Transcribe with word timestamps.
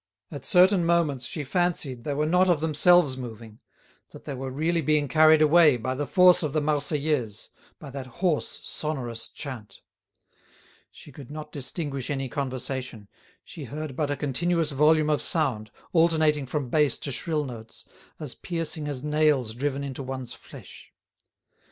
At 0.31 0.45
certain 0.47 0.83
moments 0.83 1.27
she 1.27 1.43
fancied 1.43 2.05
they 2.05 2.15
were 2.15 2.25
not 2.25 2.49
of 2.49 2.59
themselves 2.59 3.17
moving, 3.17 3.59
that 4.09 4.25
they 4.25 4.33
were 4.33 4.49
really 4.49 4.81
being 4.81 5.07
carried 5.07 5.43
away 5.43 5.77
by 5.77 5.93
the 5.93 6.07
force 6.07 6.41
of 6.41 6.53
the 6.53 6.59
"Marseillaise," 6.59 7.49
by 7.77 7.91
that 7.91 8.07
hoarse, 8.07 8.61
sonorous 8.63 9.27
chant. 9.27 9.81
She 10.89 11.11
could 11.11 11.29
not 11.29 11.51
distinguish 11.51 12.09
any 12.09 12.29
conversation, 12.29 13.09
she 13.43 13.65
heard 13.65 13.95
but 13.95 14.09
a 14.09 14.17
continuous 14.17 14.71
volume 14.71 15.11
of 15.11 15.21
sound, 15.21 15.69
alternating 15.93 16.47
from 16.47 16.71
bass 16.71 16.97
to 16.97 17.11
shrill 17.11 17.45
notes, 17.45 17.85
as 18.19 18.33
piercing 18.33 18.87
as 18.87 19.03
nails 19.03 19.53
driven 19.53 19.83
into 19.83 20.01
one's 20.01 20.33
flesh. 20.33 20.91